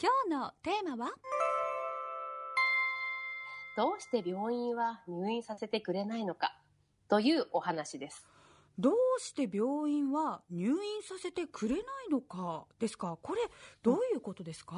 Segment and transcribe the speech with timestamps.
[0.00, 1.10] 今日のテーマは？
[3.76, 6.56] どうして病院は入院させてくれないのか？
[7.08, 8.24] というお話です。
[8.78, 13.18] どうして病院は入院させてくれないのかですか？
[13.20, 13.40] これ
[13.82, 14.76] どういうことですか、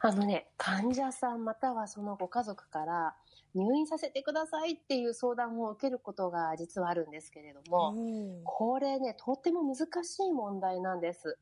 [0.00, 3.14] あのね、患者さんまたはそのご家族から
[3.54, 11.38] 入院させてくださいっていう相談を受けることが実はあるんですけれども、おこれね、とっても難しい問題なんです。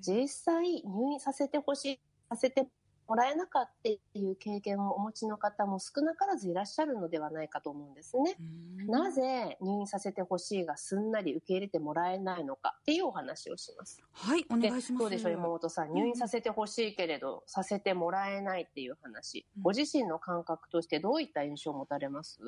[0.00, 2.68] 実際入院させてほしい、させて
[3.06, 8.36] もらえなかったっていう経験をお持ちの方も少なからずいらっしゃるのではないかと思うんですね。
[8.40, 8.86] うん。
[8.86, 14.02] なぜ入院させてほしいがすんなり受け入れてもらえないのかっていうお話をします。
[14.12, 15.02] はいおで願いします。
[15.02, 15.92] どうでしょう山本さん。
[15.92, 19.62] 入院させてほしいけれど、させてもらえないっていう話、うん。
[19.62, 22.38] ご自身の感覚としてどういった印象を持たれます？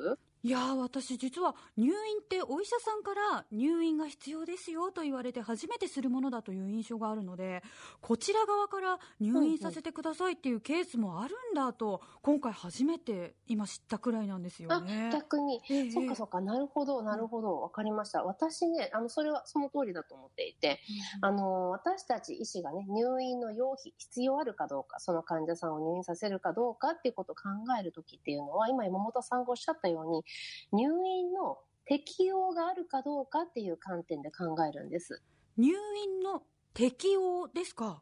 [0.43, 1.91] いやー私実は入院
[2.23, 7.63] ってお医者さんから入院が必要ですよと言われて初めてするものだという印象があるので
[8.01, 15.09] こちら側から入院させてくださいっていうケースもあるんだと今回初めて今知ったくらいなんですよあね。
[15.11, 16.41] 逆に、ええそっかそっか。
[16.41, 17.61] なるほどなるほど。
[17.61, 18.23] わかりました。
[18.23, 20.81] 私ねあのそれはその通りだと思っていて、
[21.21, 27.41] あの私たち医師がね入院の要費必要あるかどうかその患者さんを入院させるかどうかっていうことを考
[27.79, 30.23] える時っていうのは今山本さんがおっしゃったように
[30.71, 35.21] 入院の適用があるかどうかっていう観点で考えるんです。
[35.57, 38.01] 入院の適用ですか、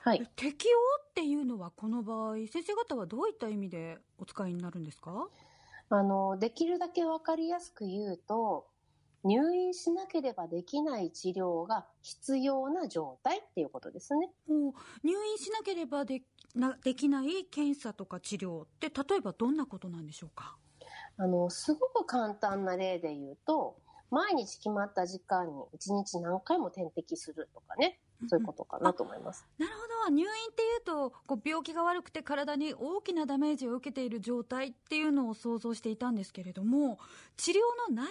[0.00, 0.78] はいえ適用
[1.10, 5.28] っていうのはこの場合先生方はどういった意味でお使いになるんですか？
[5.88, 8.68] あのできるだけ分かりやすく言うと
[9.24, 14.30] 入院しなければできない治療が必要な状態っていうことですね。
[14.48, 16.22] 入院しなければで
[16.54, 20.56] なできない検査とか治療って例えばどんなことなんでしょうか？
[21.18, 23.76] あのすごく簡単な例で言うと
[24.10, 29.46] 毎日決まった時間に1日何回も点滴するとかねそういうことかなと思います。
[29.58, 36.98] なるほど入院っていうとこう病気が悪くて体に大きなダメージを受けている状態っていうのを想像していたんですけれども
[37.36, 37.54] 治療
[37.90, 38.06] の内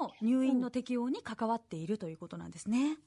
[0.00, 2.98] 容も入院の適用に関わっているということなんですね。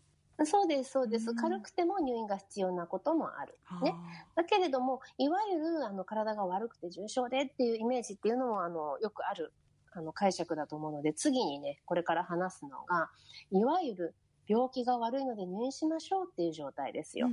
[0.45, 1.35] そうですそうです、うん。
[1.35, 3.57] 軽くても入院が必要なこともある。
[3.83, 3.93] ね
[4.35, 4.41] あ。
[4.41, 9.53] だけれどもいわゆるあの体が悪くて重症でっていうイメージっていうのもあのよくある
[9.93, 13.09] あの解釈だと思うので次にねこれから話すのが
[13.51, 14.15] いわゆる
[14.47, 17.29] 病気が悪いので入院しましょうっていう状態ですーよ。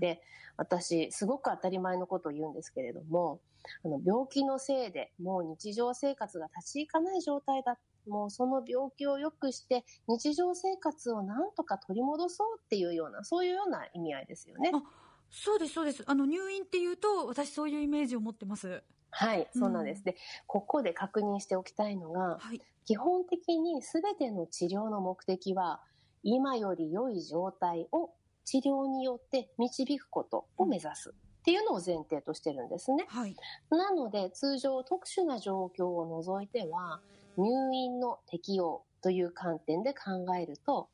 [0.00, 0.22] で
[0.56, 3.40] 私すごく当たり前のことを言うんですけれども
[3.84, 7.78] あの病気のせいでもう日常生活が立ち行かない状態だ
[8.08, 14.70] もうその病気を良くして日常生活をなんとか取り戻そうっていうようなそういうような意味合いですよね。
[14.74, 14.82] あ
[15.30, 16.02] そうですそうです。
[16.06, 18.82] あの入院っていうと私そういうイメージを持ってます。
[19.10, 20.00] はい、そうなんです。
[20.00, 22.60] うんで、ここで確認しておきたいのが、はい。
[22.84, 25.80] 基本的に全ての治療の目的は、
[26.22, 28.10] 今より良い状態を
[28.44, 31.14] 治療によって導くことを目指す
[31.46, 33.06] っていうのを前提としてるんですね。
[33.08, 33.36] はい
[33.70, 37.00] なので、通常特殊な状況を除いては、
[37.36, 40.88] 入院の適用という観点で考えると、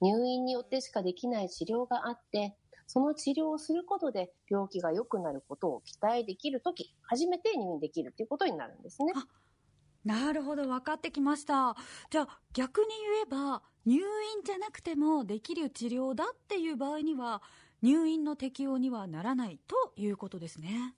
[0.00, 2.56] 入院によってしかできない治療があって、
[2.88, 9.12] その治療をすることで病気が良くなることを期待できるとき、初めて入院できるということになるんですね。
[10.04, 11.76] なるほど分かってきました
[12.10, 14.02] じゃあ逆に言えば入院
[14.44, 17.40] じゃなくてもできる治療だっていう場合には
[17.82, 20.94] 入院の適用にはならないということですね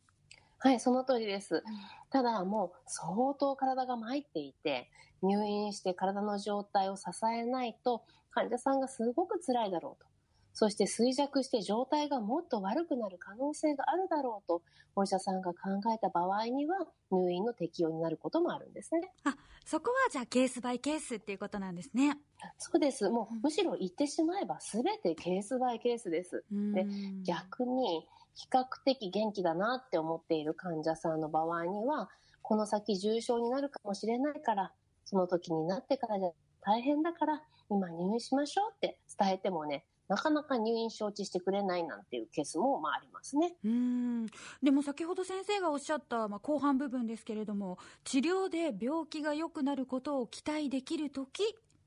[0.58, 1.62] はい、その通りです。
[2.08, 4.88] ただもう相当体が参っていて、
[5.22, 10.13] 入院して体の状態を支えないと患者さんがすごく辛いだろうと。
[10.54, 14.62] そして衰弱して状態がもっと悪くなる可能性があるだろうと、
[14.96, 15.58] お医者さんが考
[15.92, 19.12] えた場合には入院の適用になることもあるんですね。
[19.24, 22.18] あそこはじゃあケースバイケースっていうことなんですね
[22.58, 23.08] そうです。
[23.08, 26.44] もうむしろ言ってしまえば全てケースバイケースです。
[26.50, 32.10] でうん逆に比較的元気だなって思っている患者さんの場合には
[32.42, 34.72] この先重症になるかもしれないから
[35.04, 43.54] その時になってからじゃ大変だから今入院しましょうって伝えてもねなかなか入院承知してくれないなんていうケースもまあありますね。
[43.64, 44.26] うん
[44.62, 51.42] でも先ほど先生がおっしゃった、まあ、後半部分ですけれども治療で病気が良くなることを期待できる時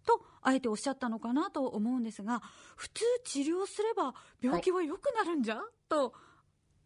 [0.05, 2.41] とあえておっしゃったのかなと思うんですが
[2.75, 6.13] 普通治療すれば病気は良くなるんじゃ、と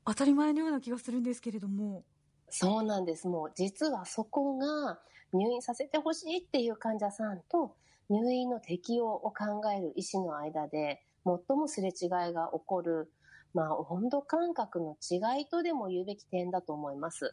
[0.05, 2.03] 当たり前のような気がするんですけれども
[2.49, 3.29] そうなんです。
[3.29, 4.99] もう実はそこが
[5.31, 7.75] 入院させてほしいっていう患者さんと
[8.09, 13.11] 入院の適用を考える医師の間で最もすれ違いが起こる
[13.53, 17.31] まあ、温度感覚の違いとでも言うべき点だと思います。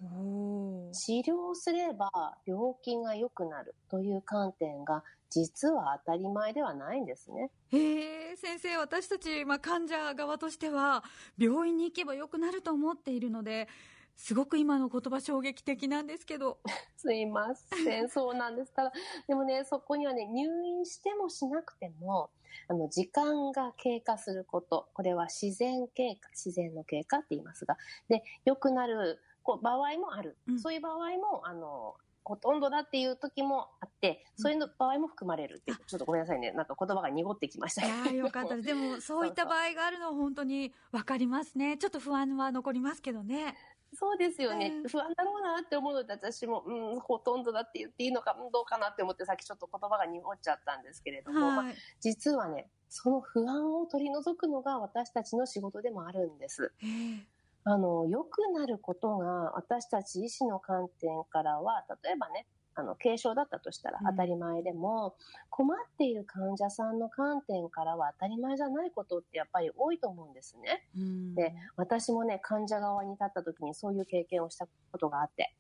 [0.92, 2.10] 治療すれば
[2.44, 7.50] 病気が良くなるという観点が実は当たり前ではないんですね。
[7.70, 11.04] へえ、先生、私たち、まあ、患者側としては、
[11.36, 13.68] 病院に行けば良くなると思っているので、
[14.16, 16.58] すごく今の言葉衝撃的なんですけど。
[16.96, 18.72] すいません、そうなんです。
[18.72, 18.92] ただ、
[19.26, 22.30] でもね、そこにはね、入院してもしなくても、
[22.68, 27.76] あの、時間が経過すること、これは自然経過、自然の経過って言いますが、
[28.08, 30.36] で、良くなるこう場合もある。
[30.46, 31.94] うんそういう場合も、あの、
[32.28, 36.52] ほとんどだっていう時もあって、そういうの場合も含まれるっていう、ちょっとごめんなさいね。
[36.52, 38.66] なんか言葉が濁ってきましたいやーよかったです。
[38.68, 41.78] でも、そういった場合があるのは本当に分かりますね。
[41.78, 43.54] ちょっと不安は残りますけどね。
[43.94, 44.88] そうですよね、うん。
[44.88, 51.74] 不安だろうなって思うので私も、うん、ほとんどだって言っていいのか、うんどうかなって思ってさっきちょっと言葉が濁っちゃったんですけれども、まあはい。
[52.00, 56.72] 実はねその不安を取り除くのが私たちの仕事でもあるんです。
[56.82, 57.26] ええ。
[57.64, 62.46] あの良くなることが私たち医師の観点からは例えばね
[62.80, 65.16] あの軽症だったとしたらうん当たり前でも、
[65.50, 70.86] 困っている患者さんの観点からは当たり前じゃないことってやっぱり多いと思うんですね。
[70.96, 75.52] うんで私もね患者側に立った時にそういう経験をしたことがあって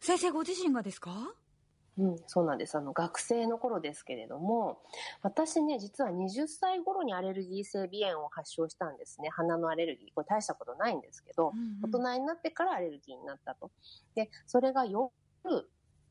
[0.00, 1.10] 先生ご自身がですか？
[1.98, 2.76] うん、そうなんです。
[2.76, 4.82] あの、学生の頃ですけれども、
[5.22, 9.30] 私ね、実は20歳頃にアレルギー性鼻炎を発症したんですね。
[9.30, 10.08] 鼻のアレルギー。
[10.14, 13.70] これ大したことないんですけど、大人になってからアレルギーになったと。
[14.14, 15.10] で、それが夜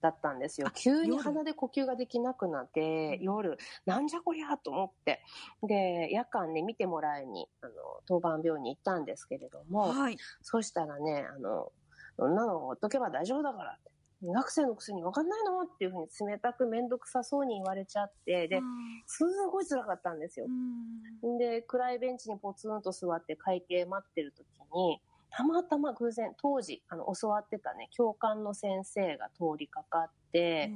[0.02, 0.72] だったんですよあ。
[0.72, 1.24] 急に夜？
[1.24, 5.22] 鼻で呼吸ができなくなって、夜、なんじゃこりゃと思って。
[5.64, 7.74] で、夜間ね、見てもらいに、あの、
[8.06, 10.18] 当番病院に行ったんですけれども、はい。
[10.42, 11.72] そしたらね、あの、
[12.18, 13.92] そんなのほっとけば大丈夫だからって。
[14.24, 15.62] 学生のくせに分かんないの？
[15.62, 18.62] っていうふうに冷たく面倒くさそうに言われちゃって、で
[19.06, 21.28] すごい辛かったんですよう。
[21.28, 25.02] んで、暗いベンチにポツンと座って会計待ってる時に、
[25.36, 30.72] たまたま偶然、当時、あの、教わってたね、教官の先生が通りかかって、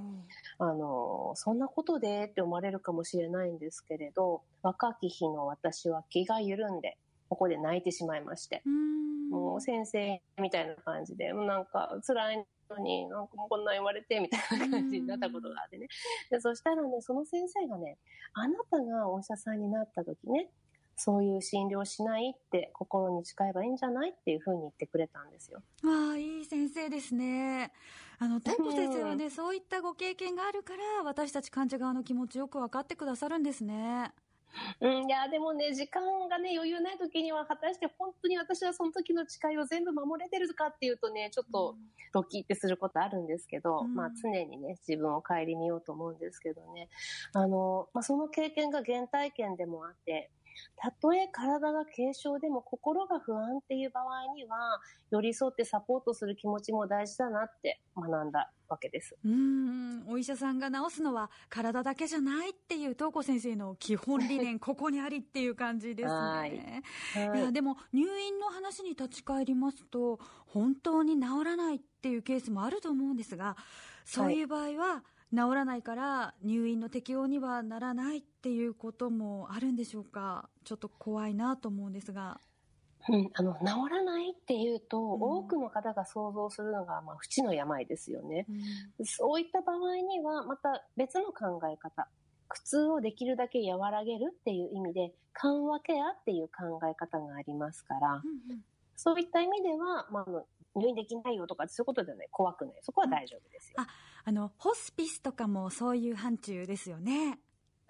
[0.57, 6.97] あの、そんなことでって思われるかもしれないんですけれど、若き日の私は気が緩んで、
[7.29, 8.61] ここで泣いてしまいまして。
[8.65, 15.87] うんもう先生みたいな感じで、もうなんか辛いのに、なんかもうこんなん言われてみたいな感じになったことがあってね。
[16.31, 17.97] でそしたらね、その先生がね、
[18.33, 20.49] あなたがお医者さんになった時ね、
[20.99, 25.61] そういう診療しないって心に誓えばいいんじゃないっていうふうに言ってくれたんですよ。
[25.83, 27.71] わあいい先生ですね。
[28.19, 34.11] あのトンポ先生はね、そういったご経験があるから私たち患者側の気持ちよく分かってくださるんですね。
[34.81, 41.75] うん、いや、でもね、時間がね、余裕ない時には、果たして本当に私はその時の誓いを全部守れてるかっていうとね、ちょっと
[42.13, 43.93] ドキってすることあるんですけど、うん。
[43.93, 46.89] まあ常にね、自分を顧みようと思うんですけどね。
[47.33, 50.31] あの、まあその経験が原体験でもあって、
[50.75, 54.79] たとえ体が軽症でも心が不安っていう場合には、
[55.11, 59.17] 寄り添ってサポートする気持ちも大事だなって学んだわけです。
[59.23, 60.05] うん。
[60.07, 66.51] お医者さんが治すのは体だけじゃないっていう東子先生の基本理念ここにありっていう感じですはい。
[66.51, 66.83] ね
[67.15, 67.41] はい。
[67.41, 73.57] やでも入院の話に立ち返りますと本当に治らないっていうケースもあると思うんですが
[74.05, 80.49] そういう場合は治らないから入院の適用にはならないっていうこともあるんでしょうか？
[80.63, 82.41] ちょっと怖いなと思うんですが。
[83.07, 88.49] うん、あの、治らないっていうと、ん多くの方が想像するのが、まあ、不治の病ですよね。
[88.49, 92.09] うんそういった場合には、また別の考え方。
[92.49, 98.61] 苦痛をできるだけ和らげるっていう意味で、緩和ケアっていう考え方がありますから、うんうん
[98.95, 100.43] そういった意味では、まあ、
[100.75, 102.75] 入院できないよとかそういうことではない、怖くない。
[102.81, 103.75] そこは大丈夫ですよ。
[103.77, 103.87] あ
[104.25, 107.39] あのホスピスとかもそういう範疇ですよね。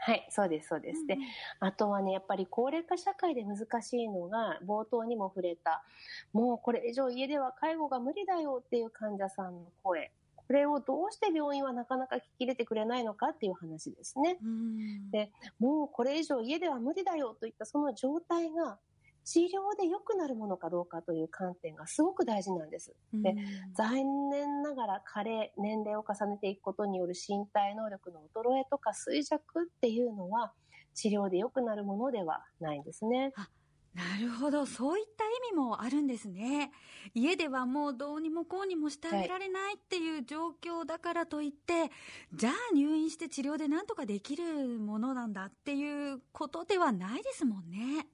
[0.02, 1.06] はい、そうです、そうです。
[1.06, 1.18] で
[1.60, 5.84] あとはね、やっぱり高齢化社会で難しいのが、冒頭にも触れた、
[6.32, 10.12] もうこれ以上家では介護が無理だよっていう患者さんの声。
[10.36, 14.40] これをどうして病院はなかなか聞き入れてくれないのかっていう話ですね。
[14.42, 18.80] うんでもうこれ以上家では無理だよといったその状態が
[19.30, 22.96] 治療で良くなるものかどうかという観点がすごく大事なんです。
[23.14, 23.38] でうん
[23.76, 30.54] 残念ながら加齢、年齢を重ねていくことによる身体能力の衰えとか衰弱っていうのは
[30.96, 33.32] 治療で良くなるものではないんですね。
[33.94, 36.72] なるほどそういった意味もあるんですね
[37.16, 41.92] 家ではもうどうにもこうにもしてあげられないっていう状況だからといって、
[42.34, 48.08] じゃあ入院して治療でなんとかできるものなんだっていうことではないですもんね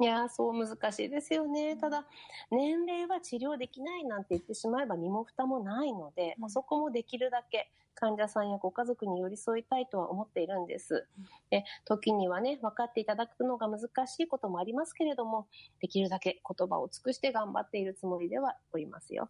[0.00, 1.76] いやそう難しいですよね。
[1.76, 2.04] ただ、
[2.50, 11.06] 年齢は治療できないなんて言ってしまえば身も蓋もないので、うん、そこもできるだけ患者さんやご家族に寄り添いたいとは思っているんです。
[11.50, 15.46] で時にはね、分かっていただくのが難しいこともありますけれども、
[15.80, 19.28] できるだけ言葉を尽くして頑張っているつもりではおりますよ。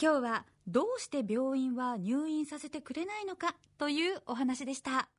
[0.00, 5.16] 今日はどうして病院は入院させてくれないのかというお話でした。